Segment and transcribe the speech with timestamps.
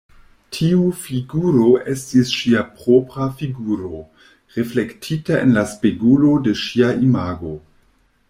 [0.55, 4.01] Tiu figuro estis ŝia propra figuro,
[4.57, 7.53] reflektita en la spegulo de ŝia imago.